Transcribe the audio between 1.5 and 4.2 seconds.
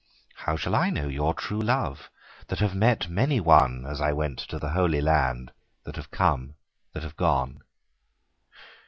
love, That have met many one, As I